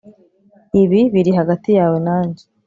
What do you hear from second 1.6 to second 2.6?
yawe nanjye